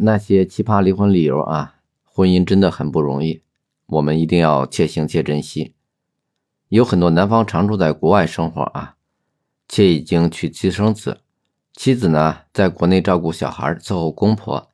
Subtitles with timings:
[0.00, 1.74] 那些奇葩离婚理由啊，
[2.04, 3.42] 婚姻真的很不容易，
[3.86, 5.74] 我们一定要且行且珍惜。
[6.68, 8.94] 有很多男方常住在国外生活啊，
[9.68, 11.22] 且已经娶妻生子，
[11.72, 14.70] 妻子呢在国内照顾小孩伺候公婆。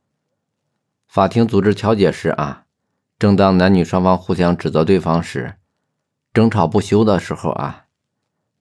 [1.07, 2.67] 法庭组织调解时啊，
[3.19, 5.55] 正当男女双方互相指责对方时，
[6.35, 7.87] 争吵不休的时候啊，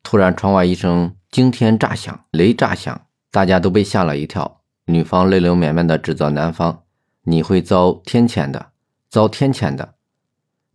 [0.01, 4.62] 突然窗外一声惊天炸响，雷炸响，大家都被吓了一跳。
[4.85, 6.83] 女方泪流满面的指责男方
[7.23, 8.71] ：“你会遭天谴的，
[9.09, 9.95] 遭天谴的。”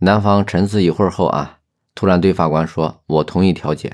[0.01, 1.59] 男方沉思一会儿后啊，
[1.95, 3.93] 突然对法官说：“我同意调解。”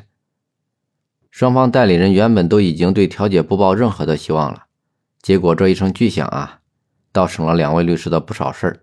[1.32, 4.66] 双方代理人原本都已经对调解不抱任何的希望了，
[5.20, 6.60] 结果这一声巨响啊，
[7.10, 8.80] 倒省了两位律师的不少事儿。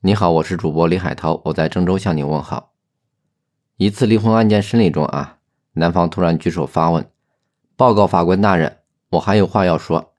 [0.00, 2.74] 你好，我是主播李海涛，我在郑州向你问好。
[3.78, 5.38] 一次离婚案件审理中啊，
[5.72, 7.10] 男方突然举手发问
[7.74, 8.80] ：“报告法官大人。”
[9.14, 10.14] 我还有话要说。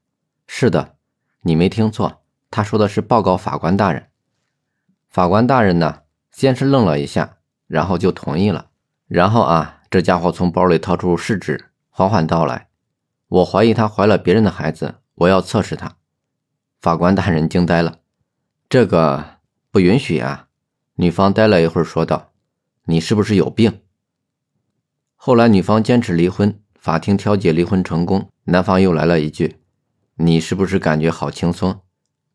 [0.47, 0.95] 是的，
[1.41, 4.09] 你没听错，他说的是报告法官大人。
[5.09, 7.37] 法官大人呢，先是愣了一下，
[7.67, 8.69] 然后就同意了。
[9.07, 12.69] 然后啊，这家伙从包里掏出试纸，缓缓道来
[13.27, 15.97] ：“我怀疑她怀了别人的孩子，我要测试她。”
[16.79, 17.99] 法官大人惊呆了，
[18.69, 19.39] 这个
[19.71, 20.47] 不允许啊！
[20.95, 22.31] 女方呆了一会儿，说道
[22.85, 23.81] ：“你是不是有病？”
[25.15, 26.61] 后来女方坚持离婚。
[26.77, 29.57] 法庭调解离婚成功，男方又来了一句
[30.15, 31.81] ：“你是不是感觉好轻松？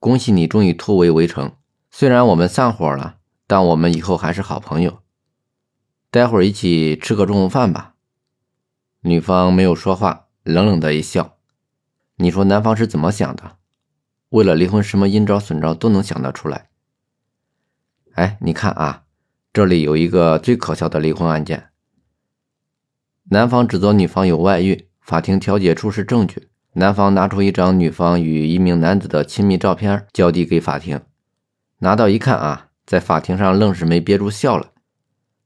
[0.01, 1.53] 恭喜你终于突围围城。
[1.91, 5.03] 虽然我们散伙了，但我们以后还是好朋友。
[6.11, 7.95] 待会儿一起吃个中午饭吧。”
[9.03, 11.39] 女方没有说话，冷冷的一笑。
[12.17, 13.57] 你说男方是怎么想的？
[14.31, 16.71] 为了离婚，什么阴招损招都能想得出来。
[18.15, 19.05] 哎，你看啊，
[19.53, 21.71] 这里有一个最可笑的离婚案件。
[23.31, 26.47] 男方指责女方有外遇，法庭调解出示证据。
[26.75, 31.01] 男方拿出一张女方与一名男子的亲密照片，交递给法庭。
[31.81, 34.69] 拿到一看啊，在法庭上愣是没憋住笑了。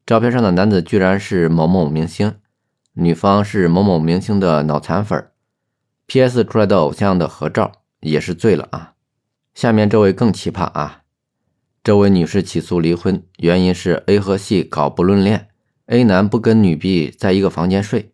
[0.04, 2.34] 照片上的男子居然是某某明星，
[2.92, 5.28] 女方是某某明星的脑残粉。
[6.08, 6.44] P.S.
[6.44, 8.92] 出来的偶像的合照也是醉了啊。
[9.54, 11.04] 下面这位更奇葩啊，
[11.82, 15.48] 这位女士起诉离婚，原因是 A 和 C 搞不伦恋。
[15.86, 18.12] A 男不跟女 B 在一个房间睡，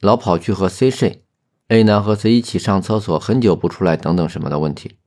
[0.00, 1.24] 老跑去和 C 睡
[1.68, 4.98] ，A 男和 C 一起上厕所，很久不出来，等等什么的问题。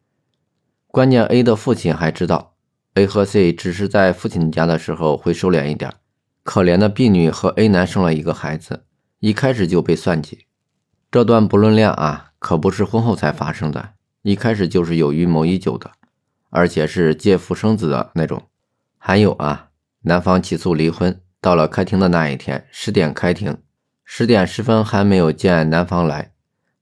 [0.88, 2.56] 关键 A 的父亲还知道
[2.96, 5.94] ，A 和 C 只是在父亲家的时候会收敛一点。
[6.42, 8.86] 可怜的 B 女和 A 男生了一个孩子，
[9.20, 10.48] 一开始就被算计。
[11.12, 13.92] 这段不伦恋啊，可不是婚后才发生的，
[14.24, 15.92] 一开始就是有预谋已久的，
[16.50, 18.42] 而且是借腹生子的那种。
[18.98, 19.70] 还有啊，
[20.02, 21.22] 男方起诉离婚。
[21.40, 23.56] 到了开庭的那一天，十点开庭，
[24.12, 26.32] 十点十分还没有见男方来，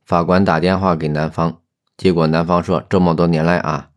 [0.06, 1.60] 法官打电话给男方，
[1.98, 3.90] 结果男方说这么多年来啊，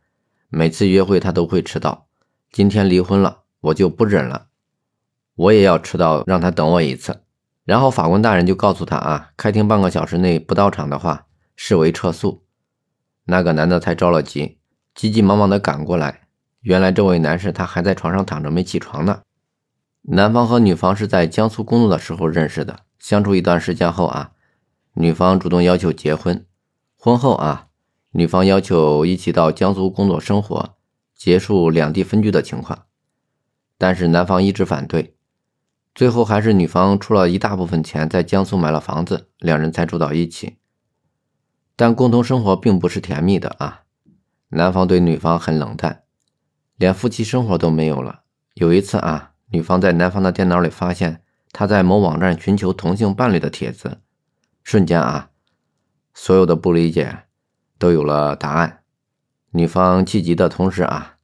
[0.49, 2.09] 每次约会他都会迟到，
[2.51, 4.49] 今天离婚了，我就不忍了，
[5.37, 7.23] 我也要迟到，让他等我一次。
[7.65, 12.43] 然后法官大人就告诉他啊，开庭半个小时内不到场的话，视为撤诉。
[13.27, 14.59] 那个男的才着了急，
[14.93, 16.23] 急急忙忙的赶过来，
[16.63, 19.23] 原来这位男士他还在床上躺着没起床呢。
[20.03, 24.33] 男方和女方是在江苏工作的时候认识的，相处一段时间后啊，
[24.93, 26.47] 女方主动要求结婚，
[26.97, 27.69] 婚后啊，
[28.11, 30.77] 女方要求一起到江苏工作生活，
[31.17, 32.85] 结束两地分居的情况，
[33.79, 35.17] 但是男方一直反对，
[35.95, 40.59] 最后还是女方出了一大部分钱在江苏买了房子，两人才住到一起，
[41.75, 43.85] 但共同生活并不是甜蜜的啊，
[44.51, 46.03] 男方对女方很冷淡，
[46.77, 48.25] 连夫妻生活都没有了。
[48.53, 49.29] 有一次啊。
[49.53, 53.99] 女方在男方的电脑里发现他在某网站寻求同性伴侣的帖子，
[54.63, 55.31] 瞬间啊，
[56.15, 57.25] 所有的不理解
[57.79, 58.83] 都有了答案。
[59.53, 61.17] 女方气急的同时啊，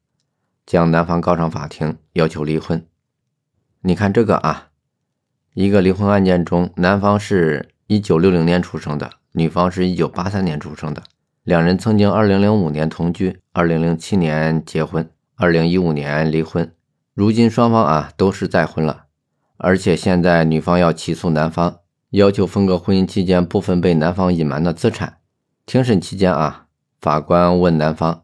[0.65, 2.85] 将男方告上法庭，要求离婚。
[3.81, 4.69] 你看这个啊，
[5.53, 11.03] 一个离婚案件中，男方是一九六零年出生的，女方是一九八三年出生的，
[11.43, 16.73] 两人曾经二零零五年同居，二零零七年结婚，二零一五年离婚。
[17.13, 19.05] 如今双方啊都是再婚了，
[19.57, 21.79] 而且现在女方要起诉男方，
[22.11, 25.17] 要求分割婚姻期间部分被男方隐瞒的资产。
[25.65, 26.67] 庭审期间啊，
[27.01, 28.23] 法官问男方，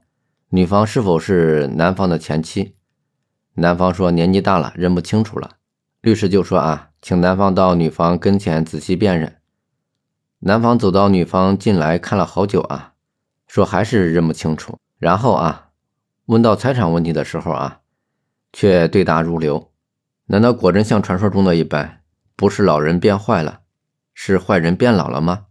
[0.49, 2.75] 女方是否是男方的前妻？
[3.55, 5.57] 男方说年纪大了认不清楚了。
[6.01, 9.37] 律师就说啊，请男方到女方跟前仔细辨认。
[10.39, 12.93] 男方走到女方进来看了好久啊，
[13.47, 14.77] 说还是认不清楚。
[14.97, 15.69] 然后啊，
[16.27, 17.79] 问到财产问题的时候啊。
[18.55, 19.71] 却对答如流，
[20.27, 22.01] 难道果真像传说中的一般，
[22.35, 23.59] 不是老人变坏了，
[24.13, 25.47] 是坏人变老了吗？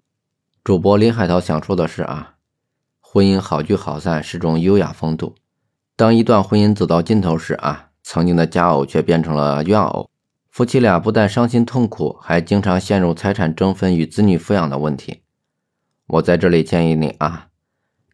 [0.65, 2.37] 主播林海涛想说的是啊，
[3.01, 5.35] 婚姻好聚好散是种优雅风度。
[5.95, 10.09] 当一段婚姻走到尽头时啊，曾经的佳偶却变成了怨偶，
[10.51, 15.23] 夫妻俩不但伤心痛苦，还经常陷入财产争分与子女抚养的问题。
[16.07, 17.49] 我在这里建议你啊，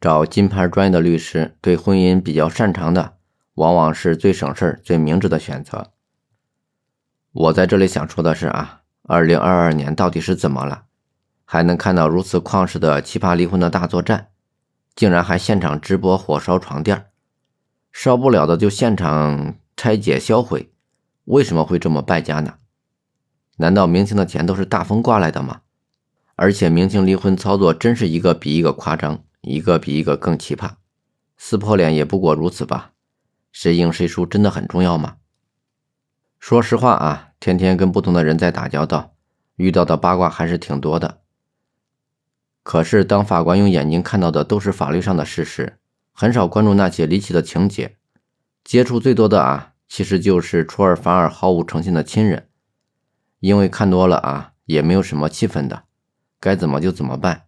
[0.00, 3.14] 找金牌专业的律师，对婚姻比较擅长的，
[3.54, 5.92] 往往是最省事儿最明智的选择。
[7.38, 10.86] 我在这里想说的是啊，二零二二年到底是怎么了？
[11.44, 14.30] 还能看到如此旷世的奇葩离婚的大作战，
[14.96, 17.06] 竟然还现场直播火烧床垫，
[17.92, 20.72] 烧不了的就现场拆解销毁，
[21.26, 22.54] 为什么会这么败家呢？
[23.58, 25.60] 难道明星的钱都是大风刮来的吗？
[26.34, 30.72] 而且明星离婚操作真是一个比一个夸张，一个比一个更奇葩，
[31.36, 32.94] 撕破脸也不过如此吧？
[33.52, 35.18] 谁赢谁输真的很重要吗？
[36.40, 39.14] 说实话啊，天天跟不同的人在打交道，
[39.56, 41.20] 遇到的八卦还是挺多的。
[42.62, 45.78] 可是，当法官用眼睛看到的都是法律上的事实，
[46.12, 47.96] 很少关注那些离奇的情节。
[48.62, 52.48] 接触最多的啊，其实就是出尔反尔、毫无诚信的亲人。
[53.40, 55.84] 因为看多了啊，也没有什么气氛的，
[56.40, 57.44] 该怎么就怎么办。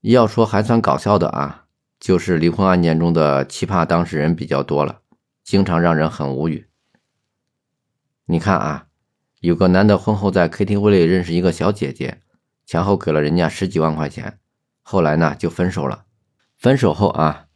[0.00, 1.64] 要说还算搞笑的啊，
[2.00, 5.00] 就是离婚案件中的奇葩当事人比较多了，
[5.44, 6.68] 经常让人很无语。
[8.26, 8.86] 你看啊，
[9.40, 12.18] 有个男的婚后在 KTV 里认识一个小姐姐。
[12.64, 14.38] 前后给了人家十几万块钱，
[14.82, 16.04] 后来呢就分手了。
[16.56, 17.46] 分手后啊，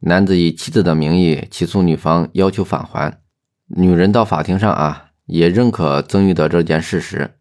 [0.00, 3.20] 男子以妻子的名义起诉女方，要求返还。
[3.66, 7.38] 女人到法庭上啊，也认可曾玉的这件事实，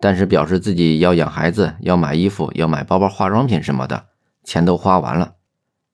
[0.00, 4.06] 但是表示自己要养孩子，要买衣服，要买包包、化妆品什么的，
[4.42, 5.34] 钱都花完了。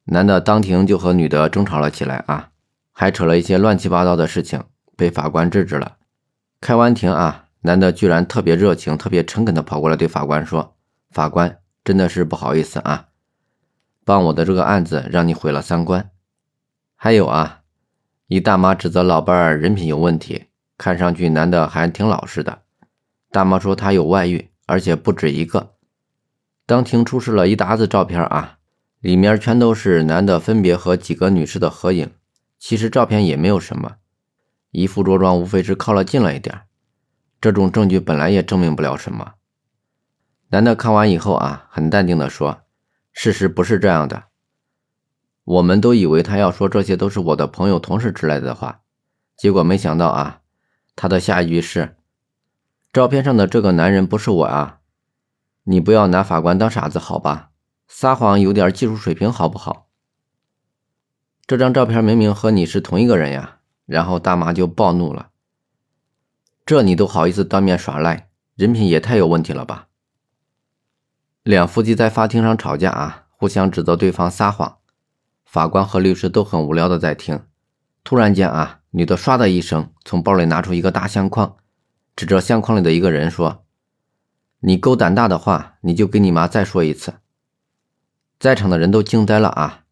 [0.05, 2.51] 男的当庭就和女的争吵了起来啊，
[2.93, 4.63] 还扯了一些乱七八糟的事情，
[4.97, 5.97] 被法官制止了。
[6.61, 7.47] 开完庭啊。
[7.63, 10.77] 男的居然特别热情、特别诚恳的跑过来对法官说
[11.13, 13.09] ：“法官，真的是不好意思啊，
[14.03, 16.11] 帮我的这个案子让你毁了三观。
[16.97, 17.61] 还有啊，
[18.29, 20.47] 一大妈指责老伴儿人品有问题，
[20.79, 22.63] 看上去男的还挺老实的。
[23.31, 25.75] 大妈说他有外遇，而且不止一个。
[26.65, 28.57] 当庭出示了一沓子照片啊，
[29.01, 32.11] 里面全都是男的分别和几个女士的合影。
[32.59, 33.97] 其实照片也没有什么，
[34.71, 36.63] 一副着装无非是靠了近了一点。”
[37.41, 39.35] 这种证据本来也证明不了什么。
[40.49, 42.63] 男的看完以后啊，很淡定的说
[43.13, 44.25] ：“事实不是这样的。”
[45.45, 48.83] 我们都以为他要说这些都是我的朋友、同事之类的话，
[49.37, 50.43] 结果没想到啊，
[50.95, 51.97] 他的下一句是
[52.93, 54.81] ：“照片上的这个男人不是我啊！
[55.65, 57.51] 你不要拿法官当傻子好吧？
[57.89, 59.89] 撒谎有点技术水平好不好？
[61.47, 63.59] 这张照片明明和你是同一个人呀！”
[63.91, 65.31] 然后大妈就暴怒了。
[66.65, 69.89] 这你都好意思当面耍赖，人品也太有问题了吧！
[71.43, 74.79] 两夫妻在法庭上吵架啊，互相指责对方撒谎，
[75.45, 77.45] 法官和律师都很无聊的在听。
[78.05, 81.57] 突然间啊，女的唰的一声从包里拿出一个大相框，
[82.15, 83.65] 指着相框里的一个人说
[84.61, 87.15] ：“你够胆大的话，你就给你妈再说一次。”
[88.39, 89.85] 在场的人都惊呆了啊！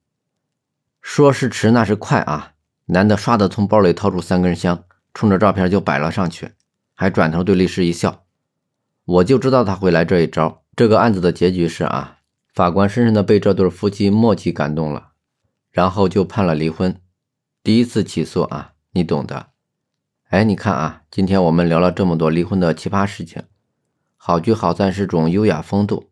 [1.03, 2.53] 说时迟，那是快啊！
[2.90, 6.52] 男的唰的从包里掏出三根香，冲着照片就摆了上去。
[6.94, 8.25] 还转头对律师一笑，
[9.05, 10.64] 我就知道他会来这一招。
[10.75, 12.19] 这个案子的结局是啊，
[12.52, 15.11] 法官深深的被这对夫妻默契感动了，
[15.70, 17.01] 然后就判了离婚。
[17.63, 19.48] 第一次起诉啊，你懂的。
[20.31, 23.43] 哎，你看啊，今天我们聊了这么多离婚的奇葩事情，
[24.17, 26.10] 好聚好散是种优雅风度。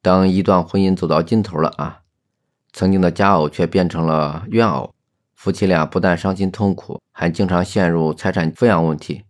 [0.00, 2.00] 当一段婚姻走到尽头了啊，
[2.72, 4.92] 曾经的佳偶却变成了怨偶，
[5.36, 9.24] 夫妻俩不但伤心痛苦，还经常陷入财产抚养问题。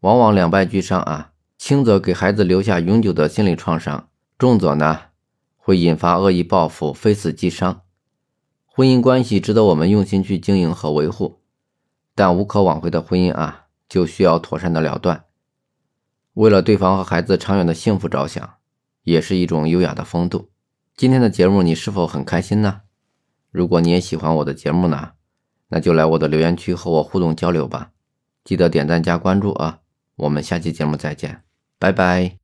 [0.00, 4.08] 往往两败俱伤啊，轻则给孩子留下永久的心理创伤，
[4.38, 5.00] 重则呢
[5.56, 7.80] 会引发恶意报复，非死即伤。
[8.66, 11.40] 婚姻关系值得我们用心去经营和维护，
[12.14, 15.24] 但无可挽回的婚姻啊，就需要妥善的了断。
[16.34, 18.54] 为了对方和孩子长远的幸福着想，
[19.02, 20.50] 也是一种优雅的风度。
[20.94, 22.82] 今天的节目你是否很开心呢？
[23.50, 25.12] 如果你也喜欢我的节目呢，
[25.72, 27.92] 那就来我的留言区和我互动交流吧，
[28.44, 29.78] 记得点赞加关注啊！
[30.16, 31.40] 我们下期节目再见，
[31.78, 32.41] 拜拜。